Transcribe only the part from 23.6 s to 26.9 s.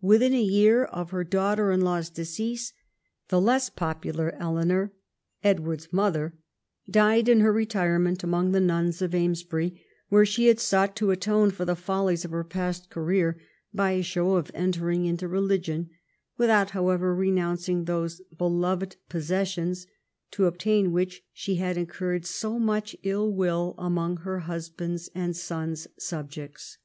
among her husband's and son's subjects.